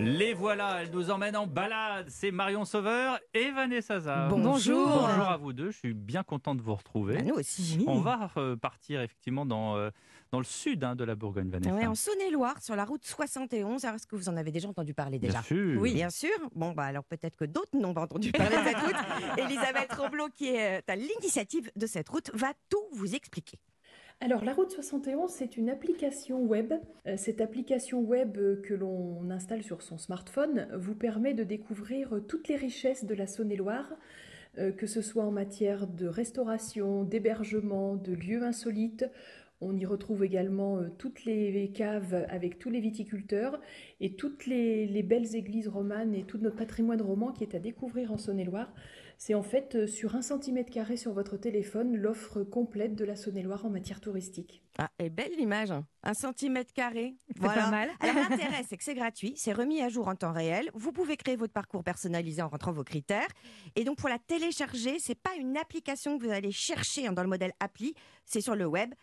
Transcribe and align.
Les 0.00 0.32
voilà, 0.32 0.82
elle 0.82 0.90
nous 0.90 1.10
emmène 1.10 1.36
en 1.36 1.48
balade. 1.48 2.06
C'est 2.08 2.30
Marion 2.30 2.64
Sauveur 2.64 3.18
et 3.34 3.50
Vanessa 3.50 3.98
Zah. 3.98 4.28
Bonjour. 4.28 4.86
Bonjour 4.86 5.24
à 5.24 5.36
vous 5.36 5.52
deux. 5.52 5.72
Je 5.72 5.78
suis 5.78 5.94
bien 5.94 6.22
content 6.22 6.54
de 6.54 6.62
vous 6.62 6.74
retrouver. 6.74 7.16
Bah, 7.16 7.22
nous 7.24 7.34
aussi. 7.34 7.84
On 7.88 7.98
va 7.98 8.30
euh, 8.36 8.54
partir 8.54 9.00
effectivement 9.00 9.44
dans, 9.44 9.76
euh, 9.76 9.90
dans 10.30 10.38
le 10.38 10.44
sud 10.44 10.84
hein, 10.84 10.94
de 10.94 11.02
la 11.02 11.16
Bourgogne, 11.16 11.50
Vanessa. 11.50 11.74
Ouais, 11.74 11.86
en 11.86 11.96
Saône-et-Loire, 11.96 12.62
sur 12.62 12.76
la 12.76 12.84
route 12.84 13.04
71. 13.04 13.84
Alors, 13.84 13.96
Est-ce 13.96 14.06
que 14.06 14.14
vous 14.14 14.28
en 14.28 14.36
avez 14.36 14.52
déjà 14.52 14.68
entendu 14.68 14.94
parler 14.94 15.18
déjà? 15.18 15.32
Bien 15.32 15.42
sûr. 15.42 15.80
Oui, 15.80 15.94
bien 15.94 16.10
sûr. 16.10 16.30
Bon, 16.54 16.70
bah 16.72 16.84
alors 16.84 17.04
peut-être 17.04 17.34
que 17.34 17.44
d'autres 17.44 17.76
n'ont 17.76 17.94
pas 17.94 18.02
entendu 18.02 18.30
parler 18.30 18.56
de 18.56 18.62
cette 18.62 18.78
route. 18.78 18.96
Elisabeth 19.38 19.92
Roblot, 19.94 20.28
qui 20.28 20.46
est 20.48 20.78
euh, 20.78 20.82
à 20.86 20.94
l'initiative 20.94 21.72
de 21.74 21.86
cette 21.88 22.08
route, 22.08 22.30
va 22.34 22.52
tout 22.68 22.84
vous 22.92 23.16
expliquer. 23.16 23.58
Alors, 24.20 24.44
la 24.44 24.52
route 24.52 24.72
71, 24.72 25.30
c'est 25.30 25.56
une 25.56 25.70
application 25.70 26.42
web. 26.42 26.74
Euh, 27.06 27.14
Cette 27.16 27.40
application 27.40 28.00
web 28.00 28.36
euh, 28.36 28.60
que 28.60 28.74
l'on 28.74 29.30
installe 29.30 29.62
sur 29.62 29.80
son 29.80 29.96
smartphone 29.96 30.66
vous 30.74 30.96
permet 30.96 31.34
de 31.34 31.44
découvrir 31.44 32.16
euh, 32.16 32.20
toutes 32.20 32.48
les 32.48 32.56
richesses 32.56 33.04
de 33.04 33.14
la 33.14 33.26
Saône-et-Loire, 33.28 33.96
que 34.76 34.88
ce 34.88 35.02
soit 35.02 35.22
en 35.22 35.30
matière 35.30 35.86
de 35.86 36.08
restauration, 36.08 37.04
d'hébergement, 37.04 37.94
de 37.94 38.12
lieux 38.12 38.42
insolites. 38.42 39.04
On 39.60 39.76
y 39.76 39.86
retrouve 39.86 40.24
également 40.24 40.80
toutes 40.98 41.24
les 41.26 41.70
caves 41.72 42.26
avec 42.28 42.58
tous 42.58 42.68
les 42.68 42.80
viticulteurs 42.80 43.60
et 44.00 44.14
toutes 44.16 44.46
les, 44.46 44.86
les 44.86 45.04
belles 45.04 45.36
églises 45.36 45.68
romanes 45.68 46.12
et 46.12 46.24
tout 46.24 46.38
notre 46.38 46.56
patrimoine 46.56 47.00
roman 47.00 47.30
qui 47.30 47.44
est 47.44 47.54
à 47.54 47.60
découvrir 47.60 48.10
en 48.10 48.18
Saône-et-Loire. 48.18 48.72
C'est 49.20 49.34
en 49.34 49.42
fait 49.42 49.74
euh, 49.74 49.86
sur 49.88 50.14
un 50.14 50.22
centimètre 50.22 50.70
carré 50.70 50.96
sur 50.96 51.12
votre 51.12 51.36
téléphone 51.36 51.96
l'offre 51.96 52.44
complète 52.44 52.94
de 52.94 53.04
la 53.04 53.16
Saône-et-Loire 53.16 53.66
en 53.66 53.68
matière 53.68 54.00
touristique. 54.00 54.62
Ah, 54.78 54.90
et 55.00 55.10
belle 55.10 55.32
l'image, 55.36 55.72
un 56.04 56.14
centimètre 56.14 56.72
carré. 56.72 57.16
C'est 57.26 57.42
pas 57.42 57.68
mal. 57.68 57.90
Alors 57.98 58.14
l'intérêt, 58.30 58.62
c'est 58.68 58.76
que 58.76 58.84
c'est 58.84 58.94
gratuit, 58.94 59.34
c'est 59.36 59.52
remis 59.52 59.82
à 59.82 59.88
jour 59.88 60.06
en 60.06 60.14
temps 60.14 60.32
réel. 60.32 60.70
Vous 60.72 60.92
pouvez 60.92 61.16
créer 61.16 61.34
votre 61.34 61.52
parcours 61.52 61.82
personnalisé 61.82 62.42
en 62.42 62.48
rentrant 62.48 62.70
vos 62.70 62.84
critères. 62.84 63.26
Et 63.74 63.82
donc 63.82 63.98
pour 63.98 64.08
la 64.08 64.20
télécharger, 64.20 65.00
c'est 65.00 65.20
pas 65.20 65.34
une 65.34 65.56
application 65.56 66.16
que 66.16 66.24
vous 66.24 66.30
allez 66.30 66.52
chercher 66.52 67.08
hein, 67.08 67.12
dans 67.12 67.22
le 67.22 67.28
modèle 67.28 67.52
appli, 67.58 67.94
c'est 68.24 68.40
sur 68.40 68.54
le 68.54 68.66
web 68.66 68.94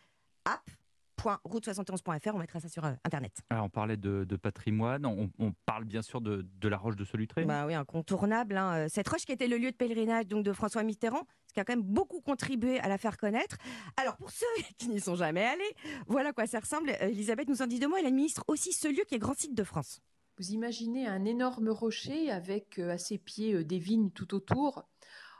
app.route71.fr. 1.29 2.35
On 2.35 2.39
mettra 2.39 2.59
ça 2.59 2.69
sur 2.69 2.85
euh, 2.85 2.91
internet. 3.03 3.41
Alors, 3.49 3.65
on 3.65 3.69
parlait 3.69 3.97
de, 3.97 4.23
de 4.23 4.35
patrimoine. 4.35 5.05
On, 5.05 5.29
on 5.39 5.53
parle 5.65 5.85
bien 5.85 6.01
sûr 6.01 6.21
de, 6.21 6.45
de 6.59 6.67
la 6.67 6.77
roche 6.77 6.95
de 6.95 7.05
Solutré. 7.05 7.45
Bah 7.45 7.65
oui, 7.65 7.73
incontournable. 7.73 8.57
hein. 8.57 8.85
Euh, 8.85 8.87
Cette 8.89 9.07
roche 9.07 9.25
qui 9.25 9.31
était 9.31 9.47
le 9.47 9.57
lieu 9.57 9.71
de 9.71 9.75
pèlerinage 9.75 10.27
donc 10.27 10.43
de 10.43 10.53
François 10.53 10.83
Mitterrand, 10.83 11.23
ce 11.47 11.53
qui 11.53 11.59
a 11.59 11.65
quand 11.65 11.73
même 11.75 11.83
beaucoup 11.85 12.21
contribué 12.21 12.79
à 12.79 12.87
la 12.87 12.97
faire 12.97 13.17
connaître. 13.17 13.57
Alors 13.97 14.17
pour 14.17 14.29
ceux 14.31 14.45
qui 14.77 14.89
n'y 14.89 14.99
sont 14.99 15.15
jamais 15.15 15.43
allés, 15.45 15.75
voilà 16.07 16.29
à 16.29 16.33
quoi 16.33 16.47
ça 16.47 16.59
ressemble. 16.59 16.91
Elisabeth 17.01 17.47
nous 17.49 17.61
en 17.61 17.67
dit 17.67 17.79
deux 17.79 17.87
mots. 17.87 17.97
Elle 17.97 18.05
administre 18.05 18.43
aussi 18.47 18.71
ce 18.73 18.87
lieu 18.87 19.03
qui 19.07 19.15
est 19.15 19.19
grand 19.19 19.35
site 19.37 19.55
de 19.55 19.63
France. 19.63 20.01
Vous 20.37 20.51
imaginez 20.51 21.07
un 21.07 21.23
énorme 21.23 21.69
rocher 21.69 22.29
avec 22.29 22.77
euh, 22.79 22.91
à 22.91 22.97
ses 22.97 23.17
pieds 23.17 23.63
des 23.63 23.79
vignes 23.79 24.11
tout 24.11 24.33
autour. 24.35 24.83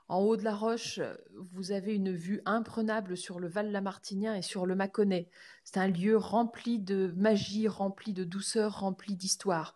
En 0.07 0.19
haut 0.19 0.37
de 0.37 0.43
la 0.43 0.53
roche, 0.53 0.99
vous 1.53 1.71
avez 1.71 1.95
une 1.95 2.13
vue 2.13 2.41
imprenable 2.45 3.17
sur 3.17 3.39
le 3.39 3.47
Val-Lamartinien 3.47 4.35
et 4.35 4.43
sur 4.43 4.67
le 4.67 4.75
Mâconnais. 4.75 5.29
C'est 5.63 5.77
un 5.77 5.87
lieu 5.87 6.15
rempli 6.15 6.77
de 6.77 7.11
magie, 7.17 7.67
rempli 7.67 8.13
de 8.13 8.23
douceur, 8.23 8.81
rempli 8.81 9.15
d'histoire. 9.15 9.73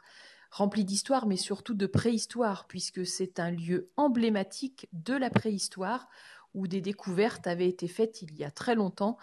Rempli 0.51 0.85
d'histoire, 0.85 1.25
mais 1.25 1.37
surtout 1.37 1.73
de 1.73 1.87
préhistoire, 1.87 2.67
puisque 2.67 3.07
c'est 3.07 3.39
un 3.39 3.49
lieu 3.49 3.89
emblématique 3.97 4.87
de 4.93 5.15
la 5.15 5.31
préhistoire, 5.31 6.07
où 6.53 6.67
des 6.67 6.81
découvertes 6.81 7.47
avaient 7.47 7.69
été 7.69 7.87
faites 7.87 8.21
il 8.21 8.35
y 8.35 8.43
a 8.43 8.51
très 8.51 8.75
longtemps, 8.75 9.17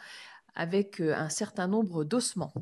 avec 0.55 1.01
euh, 1.01 1.15
un 1.15 1.29
certain 1.29 1.69
nombre 1.69 2.03
d'ossements. 2.03 2.53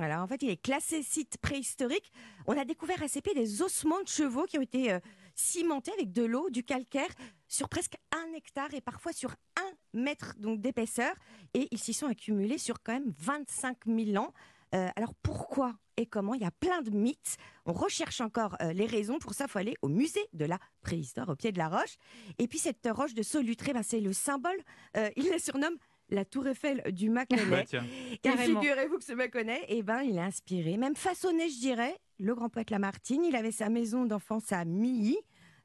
Alors 0.00 0.22
en 0.22 0.26
fait, 0.28 0.42
il 0.42 0.50
est 0.50 0.62
classé 0.62 1.02
site 1.02 1.38
préhistorique. 1.38 2.12
On 2.46 2.56
a 2.56 2.64
découvert 2.64 3.02
à 3.02 3.06
pieds 3.06 3.34
des 3.34 3.62
ossements 3.62 4.02
de 4.02 4.08
chevaux 4.08 4.44
qui 4.44 4.58
ont 4.58 4.62
été 4.62 4.92
euh, 4.92 5.00
cimentés 5.40 5.92
avec 5.92 6.12
de 6.12 6.24
l'eau, 6.24 6.50
du 6.50 6.62
calcaire, 6.62 7.10
sur 7.48 7.68
presque 7.68 7.96
un 8.12 8.32
hectare 8.34 8.72
et 8.74 8.80
parfois 8.80 9.12
sur 9.12 9.30
un 9.56 9.98
mètre 9.98 10.34
donc 10.38 10.60
d'épaisseur. 10.60 11.14
Et 11.54 11.68
ils 11.70 11.78
s'y 11.78 11.92
sont 11.92 12.06
accumulés 12.06 12.58
sur 12.58 12.82
quand 12.82 12.92
même 12.92 13.12
25 13.18 13.78
000 13.86 14.22
ans. 14.22 14.32
Euh, 14.74 14.88
alors 14.94 15.14
pourquoi 15.22 15.74
et 15.96 16.06
comment? 16.06 16.34
Il 16.34 16.42
y 16.42 16.46
a 16.46 16.50
plein 16.50 16.80
de 16.82 16.90
mythes. 16.90 17.36
On 17.66 17.72
recherche 17.72 18.20
encore 18.20 18.56
euh, 18.62 18.72
les 18.72 18.86
raisons. 18.86 19.18
Pour 19.18 19.34
ça, 19.34 19.44
il 19.44 19.50
faut 19.50 19.58
aller 19.58 19.76
au 19.82 19.88
musée 19.88 20.26
de 20.32 20.44
la 20.44 20.58
préhistoire 20.80 21.28
au 21.28 21.36
pied 21.36 21.52
de 21.52 21.58
la 21.58 21.68
roche. 21.68 21.96
Et 22.38 22.46
puis 22.46 22.58
cette 22.58 22.88
roche 22.90 23.14
de 23.14 23.22
Solutré, 23.22 23.72
ben, 23.72 23.82
c'est 23.82 24.00
le 24.00 24.12
symbole. 24.12 24.58
Euh, 24.96 25.10
il 25.16 25.28
la 25.28 25.38
surnomme 25.38 25.76
la 26.10 26.24
tour 26.24 26.46
Eiffel 26.46 26.82
du 26.92 27.08
Mâconnais. 27.08 27.66
Bah. 27.70 27.82
Et 28.24 28.36
figurez-vous 28.36 28.98
que 28.98 29.04
ce 29.04 29.12
Mâconnais, 29.12 29.64
eh 29.68 29.82
ben, 29.82 30.02
il 30.02 30.18
a 30.18 30.24
inspiré, 30.24 30.76
même 30.76 30.96
façonné, 30.96 31.48
je 31.48 31.60
dirais, 31.60 31.96
le 32.18 32.34
grand 32.34 32.48
poète 32.48 32.70
Lamartine. 32.70 33.24
Il 33.24 33.36
avait 33.36 33.52
sa 33.52 33.68
maison 33.68 34.04
d'enfance 34.04 34.52
à 34.52 34.64
Milly. 34.64 35.16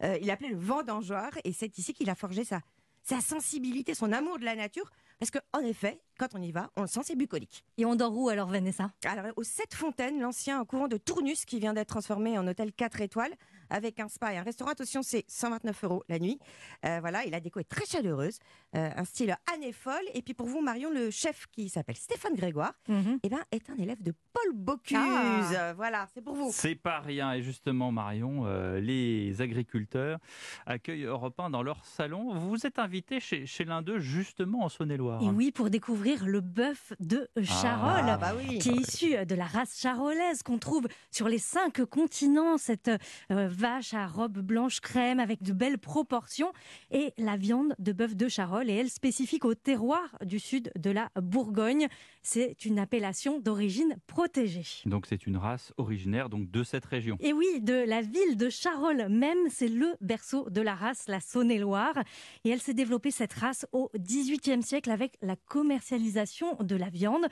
Euh, 0.03 0.17
il 0.22 0.29
appelait 0.31 0.50
le 0.50 0.57
Vendangeoir. 0.57 1.31
Et 1.44 1.53
c'est 1.53 1.78
ici 1.78 1.94
qu'il 1.94 2.09
a 2.09 2.16
forgé 2.16 2.44
sa, 2.44 2.61
sa 3.03 3.22
sensibilité, 3.22 3.94
son 3.94 4.11
amour 4.11 4.39
de 4.39 4.45
la 4.45 4.56
nature. 4.56 4.89
Parce 5.19 5.31
qu'en 5.31 5.61
effet, 5.61 6.01
quand 6.18 6.30
on 6.36 6.42
y 6.42 6.52
va, 6.52 6.72
on 6.76 6.81
le 6.81 6.88
sent, 6.88 7.02
c'est 7.03 7.16
bucolique. 7.16 7.64
Et 7.78 7.86
on 7.86 7.96
dort 7.96 8.16
où 8.18 8.30
alors, 8.30 8.48
Vanessa? 8.50 8.92
Alors, 9.06 9.26
aux 9.36 9.44
Sept 9.44 9.74
Fontaines, 9.74 10.20
l'ancien 10.20 10.64
courant 10.66 10.88
de 10.88 10.98
Tournus 10.98 11.46
qui 11.46 11.59
vient 11.59 11.74
d'être 11.74 11.90
transformé 11.90 12.38
en 12.38 12.48
hôtel 12.48 12.72
4 12.74 13.02
étoiles 13.02 13.34
avec 13.72 14.00
un 14.00 14.08
spa 14.08 14.31
et 14.34 14.38
un 14.38 14.44
restaurant. 14.44 14.70
Attention, 14.72 15.02
c'est 15.02 15.25
129 15.28 15.84
euros 15.86 16.04
la 16.08 16.20
nuit. 16.20 16.38
Euh, 16.86 17.00
voilà, 17.02 17.25
et 17.25 17.30
la 17.31 17.40
déco 17.40 17.59
est 17.59 17.64
très 17.68 17.86
chaleureuse, 17.86 18.38
euh, 18.75 18.90
un 18.96 19.06
style 19.06 19.36
année 19.54 19.72
folle. 19.74 20.04
Et 20.14 20.22
puis 20.22 20.34
pour 20.36 20.46
vous, 20.48 20.62
Marion, 20.62 20.92
le 20.92 21.09
chef 21.09 21.48
qui 21.52 21.68
s'appelle 21.70 21.96
Stéphane 21.96 22.36
Grégoire, 22.36 22.74
Mhm. 22.88 23.20
eh 23.24 23.30
ben, 23.30 23.40
est 23.52 23.68
un 23.72 23.75
élève 23.78 24.02
de 24.04 24.14
Paul 24.34 24.54
Bocuse. 24.54 24.98
Ah. 25.00 25.74
Voilà, 25.75 26.08
c'est 26.14 26.22
pour 26.22 26.36
vous. 26.36 26.50
C'est 26.52 26.75
pas 26.75 27.00
rien. 27.00 27.34
Et 27.34 27.42
justement, 27.42 27.92
Marion, 27.92 28.44
euh, 28.46 28.80
les 28.80 29.42
agriculteurs 29.42 30.20
accueillent 30.68 31.04
Europe 31.06 31.40
1 31.40 31.50
dans 31.50 31.64
leur 31.64 31.84
salon. 31.86 32.34
Vous 32.36 32.50
vous 32.50 32.68
êtes 32.68 32.78
invité 32.78 33.20
chez, 33.20 33.46
chez 33.48 33.66
l'un 33.66 33.81
d'eux, 33.81 34.00
justement 34.00 34.64
en 34.66 34.70
Saône-et-Loire. 34.70 35.24
Et 35.24 35.30
oui, 35.30 35.52
pour 35.52 35.70
découvrir 35.72 36.05
le 36.06 36.42
bœuf 36.42 36.94
de 37.00 37.28
Charolles. 37.42 38.06
Ah, 38.08 38.18
bah 38.18 38.34
oui. 38.38 38.60
qui 38.60 38.70
est 38.70 38.76
issu 38.76 39.26
de 39.26 39.36
la 39.36 39.46
race 39.46 39.80
charolaise 39.80 40.44
qu'on 40.44 40.60
trouve 40.60 40.88
sur 41.12 41.28
les 41.28 41.40
cinq 41.40 41.84
continents, 41.86 42.58
cette 42.58 42.92
euh, 43.32 43.48
vache 43.48 43.94
à 43.94 44.08
robe 44.08 44.40
blanche 44.40 44.80
crème 44.82 45.20
avec 45.20 45.42
de 45.42 45.54
belles 45.54 45.80
proportions 45.80 46.52
et 46.92 47.14
la 47.18 47.38
viande 47.38 47.76
de 47.80 47.92
bœuf 47.92 48.16
de 48.16 48.28
Charolles 48.28 48.70
est 48.70 48.76
elle 48.76 48.90
spécifique 48.90 49.46
au 49.46 49.56
terroir 49.56 50.18
du 50.24 50.40
sud 50.40 50.72
de 50.78 50.92
la 50.92 51.10
Bourgogne. 51.20 51.88
C'est 52.22 52.66
une 52.66 52.80
appellation 52.80 53.40
d'origine 53.40 53.96
protégée. 54.08 54.66
Donc, 54.86 55.06
c'est 55.08 55.26
une 55.26 55.38
race 55.38 55.74
originaire 55.78 56.30
donc, 56.30 56.50
de 56.52 56.64
cette 56.64 56.86
région. 56.86 57.18
Et 57.20 57.34
oui, 57.34 57.62
de 57.62 57.74
la 57.74 58.02
ville 58.02 58.38
de 58.38 58.50
Charolles 58.50 59.08
même, 59.10 59.38
c'est 59.50 59.68
le 59.68 59.96
berceau 60.02 60.50
de 60.50 60.62
la 60.62 60.76
race, 60.76 61.06
la 61.08 61.20
Saône-et-Loire. 61.20 61.96
Et 62.44 62.50
elle 62.50 62.62
s'est 62.62 62.74
développée, 62.74 63.12
cette 63.12 63.34
race, 63.34 63.66
au 63.72 63.90
XVIIIe 63.98 64.62
siècle 64.62 64.92
avec 64.92 65.18
la 65.22 65.36
commercialisation 65.36 65.94
de 66.00 66.75
la 66.75 66.89
viande 66.89 67.25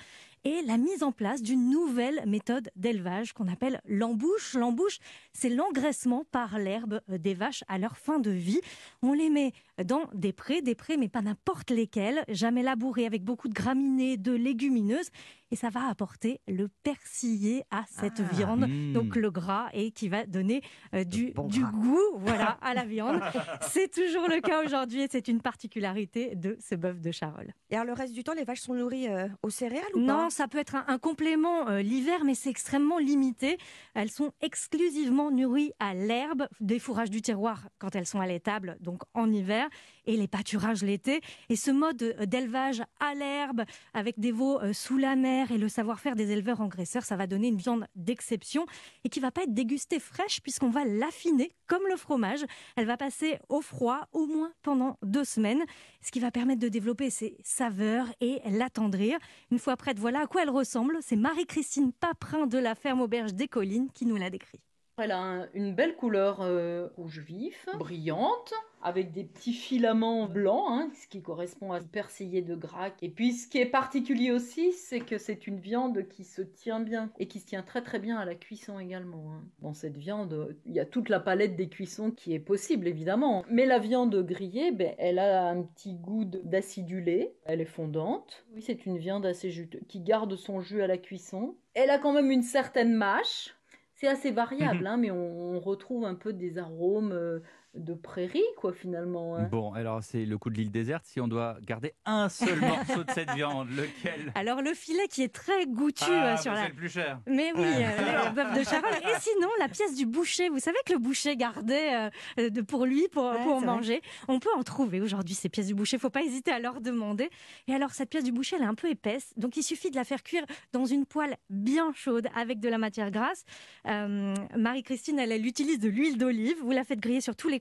et 0.45 0.61
la 0.65 0.77
mise 0.77 1.03
en 1.03 1.11
place 1.11 1.41
d'une 1.41 1.69
nouvelle 1.69 2.21
méthode 2.27 2.69
d'élevage 2.75 3.31
qu'on 3.33 3.47
appelle 3.47 3.79
l'embouche. 3.85 4.55
L'embouche, 4.55 4.99
c'est 5.31 5.49
l'engraissement 5.49 6.25
par 6.31 6.57
l'herbe 6.59 6.99
des 7.07 7.33
vaches 7.33 7.63
à 7.69 7.77
leur 7.77 7.97
fin 7.97 8.19
de 8.19 8.29
vie. 8.31 8.59
On 9.01 9.13
les 9.13 9.29
met 9.29 9.53
dans 9.85 10.09
des 10.13 10.33
prés, 10.33 10.61
des 10.61 10.75
prés, 10.75 10.97
mais 10.97 11.07
pas 11.07 11.21
n'importe 11.21 11.71
lesquels, 11.71 12.23
jamais 12.27 12.61
labourés 12.61 13.05
avec 13.05 13.23
beaucoup 13.23 13.47
de 13.47 13.53
graminées, 13.53 14.17
de 14.17 14.33
légumineuses. 14.33 15.09
Et 15.51 15.55
ça 15.55 15.69
va 15.69 15.87
apporter 15.87 16.41
le 16.47 16.67
persillé 16.67 17.63
à 17.69 17.83
cette 17.87 18.19
Ah. 18.19 18.33
viande, 18.35 18.67
Mmh. 18.67 18.93
donc 18.93 19.15
le 19.15 19.29
gras, 19.29 19.69
et 19.73 19.91
qui 19.91 20.09
va 20.09 20.25
donner 20.25 20.61
euh, 20.95 21.03
du, 21.03 21.31
bon 21.31 21.47
du 21.47 21.61
gras. 21.61 21.71
goût 21.71 22.17
voilà, 22.17 22.57
à 22.61 22.73
la 22.73 22.85
viande. 22.85 23.21
C'est 23.61 23.91
toujours 23.91 24.27
le 24.27 24.41
cas 24.41 24.63
aujourd'hui 24.65 25.01
et 25.01 25.07
c'est 25.09 25.27
une 25.27 25.41
particularité 25.41 26.35
de 26.35 26.57
ce 26.59 26.75
bœuf 26.75 26.99
de 27.01 27.11
Charolles. 27.11 27.53
Et 27.69 27.75
alors, 27.75 27.85
le 27.85 27.93
reste 27.93 28.13
du 28.13 28.23
temps, 28.23 28.33
les 28.33 28.43
vaches 28.45 28.52
sont 28.59 28.73
nourries 28.73 29.07
euh, 29.07 29.27
aux 29.41 29.49
céréales 29.49 29.83
ou 29.95 29.99
Non, 29.99 30.23
pas? 30.25 30.29
ça 30.29 30.47
peut 30.47 30.57
être 30.57 30.75
un, 30.75 30.85
un 30.87 30.97
complément 30.97 31.67
euh, 31.69 31.81
l'hiver, 31.81 32.23
mais 32.25 32.35
c'est 32.35 32.49
extrêmement 32.49 32.97
limité. 32.97 33.57
Elles 33.93 34.11
sont 34.11 34.31
exclusivement 34.41 35.31
nourries 35.31 35.71
à 35.79 35.93
l'herbe, 35.93 36.47
des 36.59 36.79
fourrages 36.79 37.09
du 37.09 37.21
terroir 37.21 37.67
quand 37.79 37.95
elles 37.95 38.05
sont 38.07 38.19
à 38.19 38.27
l'étable, 38.27 38.77
donc 38.79 39.01
en 39.13 39.31
hiver, 39.31 39.67
et 40.05 40.17
les 40.17 40.27
pâturages 40.27 40.83
l'été. 40.83 41.21
Et 41.49 41.55
ce 41.55 41.71
mode 41.71 42.01
euh, 42.03 42.25
d'élevage 42.25 42.83
à 42.99 43.13
l'herbe, 43.13 43.63
avec 43.93 44.19
des 44.19 44.31
veaux 44.31 44.59
euh, 44.61 44.73
sous 44.73 44.97
la 44.97 45.15
mer 45.15 45.51
et 45.51 45.57
le 45.57 45.69
savoir-faire 45.69 46.15
des 46.15 46.31
éleveurs 46.31 46.61
engraisseurs, 46.61 47.03
ça 47.03 47.15
va 47.15 47.27
donner 47.27 47.47
une 47.47 47.57
viande 47.57 47.85
d'exception 47.95 48.65
et 49.03 49.09
qui 49.09 49.19
va 49.19 49.31
pas 49.31 49.43
être 49.43 49.53
dégustée 49.53 49.99
fraîche 49.99 50.41
puisqu'on 50.41 50.69
va 50.69 50.85
l'affiner 50.85 51.51
comme 51.67 51.83
le 51.89 51.95
fromage. 51.95 52.45
Elle 52.75 52.85
va 52.85 52.97
passer 52.97 53.39
au 53.49 53.61
froid 53.61 54.07
au 54.11 54.25
moins 54.25 54.51
pendant 54.61 54.97
deux 55.03 55.25
semaines, 55.25 55.63
ce 56.01 56.11
qui 56.11 56.19
va 56.19 56.31
permettre 56.31 56.61
de 56.61 56.69
développer 56.69 57.09
ses 57.09 57.37
saveurs 57.43 58.07
et 58.21 58.39
l'attendrir. 58.49 59.17
Une 59.51 59.59
fois 59.59 59.77
prête, 59.77 59.99
voilà 59.99 60.21
à 60.21 60.27
quoi 60.27 60.43
elle 60.43 60.49
ressemble. 60.49 60.97
C'est 61.01 61.15
Marie-Christine 61.15 61.91
Paprin 61.93 62.47
de 62.47 62.57
la 62.57 62.75
ferme 62.75 63.01
Auberge 63.01 63.33
des 63.33 63.47
Collines 63.47 63.89
qui 63.93 64.05
nous 64.05 64.15
l'a 64.15 64.29
décrit. 64.29 64.59
Elle 64.99 65.11
a 65.11 65.47
une 65.55 65.73
belle 65.73 65.95
couleur 65.95 66.41
euh, 66.41 66.87
rouge 66.97 67.19
vif, 67.19 67.67
brillante, 67.79 68.53
avec 68.83 69.11
des 69.11 69.23
petits 69.23 69.53
filaments 69.53 70.27
blancs, 70.27 70.67
hein, 70.69 70.91
ce 70.93 71.07
qui 71.07 71.23
correspond 71.23 71.71
à 71.71 71.79
persillé 71.81 72.43
de 72.43 72.53
grac. 72.53 73.01
Et 73.01 73.09
puis 73.09 73.33
ce 73.33 73.47
qui 73.47 73.57
est 73.57 73.65
particulier 73.65 74.31
aussi, 74.31 74.71
c'est 74.71 74.99
que 74.99 75.17
c'est 75.17 75.47
une 75.47 75.59
viande 75.59 76.07
qui 76.09 76.23
se 76.23 76.43
tient 76.43 76.79
bien 76.79 77.09
et 77.17 77.27
qui 77.27 77.39
se 77.39 77.47
tient 77.47 77.63
très 77.63 77.81
très 77.81 77.97
bien 77.97 78.17
à 78.17 78.25
la 78.25 78.35
cuisson 78.35 78.77
également. 78.77 79.33
Hein. 79.33 79.43
Dans 79.61 79.73
cette 79.73 79.97
viande, 79.97 80.55
il 80.67 80.73
y 80.73 80.79
a 80.79 80.85
toute 80.85 81.09
la 81.09 81.19
palette 81.19 81.55
des 81.55 81.69
cuissons 81.69 82.11
qui 82.11 82.35
est 82.35 82.39
possible 82.39 82.87
évidemment. 82.87 83.45
Mais 83.49 83.65
la 83.65 83.79
viande 83.79 84.15
grillée, 84.23 84.71
ben, 84.71 84.93
elle 84.99 85.17
a 85.17 85.49
un 85.49 85.63
petit 85.63 85.95
goût 85.95 86.25
d'acidulé, 86.25 87.33
elle 87.45 87.61
est 87.61 87.65
fondante. 87.65 88.45
Oui, 88.53 88.61
c'est 88.61 88.85
une 88.85 88.99
viande 88.99 89.25
assez 89.25 89.49
juteuse 89.49 89.81
qui 89.87 90.01
garde 90.01 90.35
son 90.35 90.61
jus 90.61 90.83
à 90.83 90.87
la 90.87 90.99
cuisson. 90.99 91.55
Elle 91.73 91.89
a 91.89 91.97
quand 91.97 92.13
même 92.13 92.29
une 92.29 92.43
certaine 92.43 92.93
mâche 92.93 93.55
c'est 94.03 94.09
assez 94.09 94.31
variable, 94.31 94.81
mhm. 94.81 94.87
hein, 94.87 94.97
mais 94.97 95.11
on, 95.11 95.59
retrouve 95.61 96.03
un 96.03 96.15
peu 96.15 96.33
des 96.33 96.57
arômes 96.57 97.13
euh, 97.13 97.39
de 97.73 97.93
prairie, 97.93 98.43
quoi, 98.57 98.71
finalement. 98.71 99.35
Hein. 99.35 99.47
Bon, 99.51 99.73
alors 99.73 100.03
c'est 100.03 100.25
le 100.25 100.37
coup 100.37 100.49
de 100.49 100.55
l'île 100.55 100.71
déserte. 100.71 101.05
Si 101.05 101.19
on 101.19 101.27
doit 101.27 101.57
garder 101.65 101.93
un 102.05 102.29
seul 102.29 102.59
morceau 102.61 103.03
de 103.03 103.11
cette 103.11 103.31
viande, 103.31 103.69
lequel? 103.69 104.31
Alors 104.35 104.61
le 104.61 104.73
filet 104.73 105.07
qui 105.09 105.23
est 105.23 105.33
très 105.33 105.65
goûtu 105.65 106.03
ah, 106.07 106.33
euh, 106.33 106.37
sur 106.37 106.51
la. 106.51 106.63
C'est 106.63 106.69
le 106.69 106.75
plus 106.75 106.89
cher. 106.89 107.19
Mais 107.25 107.51
oui, 107.55 107.63
euh, 107.65 108.29
le 108.29 108.35
bœuf 108.35 108.59
de 108.59 108.63
Charolles. 108.63 108.93
Et 109.03 109.19
sinon, 109.19 109.47
la 109.59 109.67
pièce 109.67 109.95
du 109.95 110.05
boucher. 110.05 110.49
Vous 110.49 110.59
savez 110.59 110.77
que 110.85 110.93
le 110.93 110.99
boucher 110.99 111.35
gardait 111.35 112.09
euh, 112.37 112.49
de, 112.49 112.61
pour 112.61 112.85
lui, 112.85 113.07
pour, 113.11 113.31
pour 113.43 113.61
manger. 113.61 114.01
On 114.27 114.39
peut 114.39 114.53
en 114.55 114.63
trouver 114.63 115.01
aujourd'hui 115.01 115.33
ces 115.33 115.49
pièces 115.49 115.67
du 115.67 115.73
boucher. 115.73 115.97
Faut 115.97 116.09
pas 116.09 116.23
hésiter 116.23 116.51
à 116.51 116.59
leur 116.59 116.79
demander. 116.79 117.29
Et 117.67 117.73
alors 117.73 117.91
cette 117.91 118.09
pièce 118.09 118.23
du 118.23 118.31
boucher, 118.31 118.55
elle 118.57 118.63
est 118.63 118.67
un 118.67 118.75
peu 118.75 118.89
épaisse, 118.89 119.33
donc 119.37 119.57
il 119.57 119.63
suffit 119.63 119.89
de 119.89 119.95
la 119.95 120.03
faire 120.03 120.23
cuire 120.23 120.43
dans 120.73 120.85
une 120.85 121.05
poêle 121.05 121.37
bien 121.49 121.91
chaude 121.93 122.27
avec 122.35 122.59
de 122.59 122.69
la 122.69 122.77
matière 122.77 123.09
grasse. 123.11 123.45
Marie-Christine, 123.85 125.19
elle, 125.19 125.31
elle 125.31 125.45
utilise 125.45 125.79
de 125.79 125.89
l'huile 125.89 126.17
d'olive. 126.17 126.57
Vous 126.61 126.71
la 126.71 126.83
faites 126.83 126.99
griller 126.99 127.21
sur 127.21 127.35
tous 127.35 127.49
les 127.49 127.59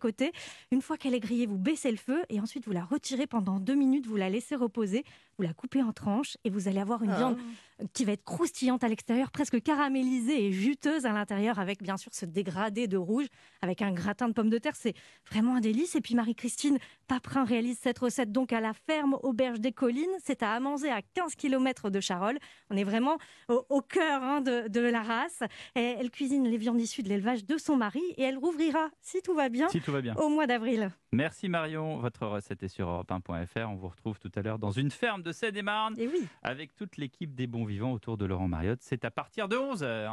Une 0.71 0.83
fois 0.83 0.97
qu'elle 0.97 1.15
est 1.15 1.21
grillée, 1.21 1.47
vous 1.47 1.59
baissez 1.59 1.91
le 1.91 1.97
feu 1.97 2.23
et 2.29 2.41
ensuite 2.41 2.65
vous 2.65 2.73
la 2.73 2.85
retirez 2.85 3.27
pendant 3.27 3.61
deux 3.61 3.75
minutes, 3.75 4.07
vous 4.07 4.17
la 4.17 4.31
laissez 4.31 4.55
reposer, 4.55 5.05
vous 5.43 5.49
la 5.49 5.55
coupez 5.55 5.83
en 5.83 5.93
tranches 5.93 6.37
et 6.45 6.51
vous 6.51 6.69
allez 6.69 6.79
avoir 6.79 7.03
une 7.03 7.11
ah. 7.11 7.17
viande 7.17 7.39
qui 7.93 8.05
va 8.05 8.13
être 8.13 8.23
croustillante 8.23 8.85
à 8.85 8.89
l'extérieur, 8.89 9.33
presque 9.33 9.61
caramélisée 9.61 10.47
et 10.47 10.53
juteuse 10.53 11.05
à 11.05 11.13
l'intérieur, 11.13 11.59
avec 11.59 11.83
bien 11.83 11.97
sûr 11.97 12.13
ce 12.15 12.25
dégradé 12.25 12.87
de 12.87 12.97
rouge, 12.97 13.27
avec 13.61 13.83
un 13.83 13.93
gratin 13.93 14.29
de 14.29 14.35
pommes 14.35 14.51
de 14.51 14.59
terre. 14.59 14.77
C'est 14.77 14.95
vraiment 15.29 15.57
un 15.57 15.61
délice. 15.61 15.97
Et 15.97 16.01
puis 16.01 16.15
Marie-Christine 16.15 16.79
Paprin 17.09 17.45
réalise 17.45 17.79
cette 17.79 17.99
recette 17.99 18.31
donc 18.31 18.53
à 18.53 18.61
la 18.61 18.73
ferme 18.73 19.17
Auberge 19.23 19.59
des 19.59 19.73
Collines. 19.73 20.05
C'est 20.23 20.45
à 20.45 20.53
Amanzé, 20.53 20.91
à 20.91 21.03
15 21.03 21.35
km 21.35 21.91
de 21.91 22.01
Charolles. 22.01 22.39
On 22.71 22.77
est 22.77 22.85
vraiment 22.85 23.19
au, 23.49 23.83
cœur 23.83 24.23
hein, 24.23 24.41
de, 24.43 24.81
la 24.81 25.03
race. 25.03 25.43
Et 25.75 25.97
elle 25.99 26.11
cuisine 26.11 26.45
les 26.49 26.59
viandes 26.59 26.81
issues 26.81 27.03
de 27.03 27.09
l'élevage 27.09 27.45
de 27.45 27.59
son 27.59 27.77
mari 27.77 28.03
et 28.17 28.23
elle 28.23 28.39
rouvrira, 28.39 28.91
si 29.01 29.23
tout 29.23 29.35
va 29.35 29.49
bien, 29.49 29.69
si 29.71 29.81
tout 29.81 29.93
va 29.93 30.03
bien. 30.03 30.15
au 30.17 30.29
mois 30.29 30.47
d'avril. 30.47 30.91
Merci 31.13 31.49
Marion. 31.49 31.99
Votre 31.99 32.27
recette 32.27 32.63
est 32.63 32.69
sur 32.69 32.89
europe1.fr. 32.89 33.69
On 33.69 33.77
vous 33.77 33.89
retrouve 33.89 34.19
tout 34.19 34.31
à 34.35 34.43
l'heure 34.43 34.59
dans 34.59 34.71
une 34.71 34.91
ferme 34.91 35.23
de 35.33 35.37
Seine-et-Marne 35.37 35.95
oui. 35.99 36.27
avec 36.43 36.77
toute 36.77 36.99
l'équipe 36.99 37.35
des 37.35 37.47
bons 37.47 37.65
vivants 37.65 37.93
autour 37.93 38.19
de 38.19 38.27
Laurent 38.27 38.49
Mariotte. 38.49 38.81
C'est 38.83 39.05
à 39.05 39.11
partir 39.11 39.49
de 39.49 39.57
11h. 39.57 40.01